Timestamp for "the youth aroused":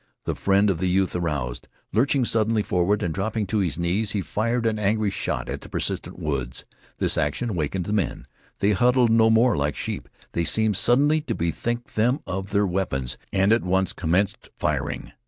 0.79-1.67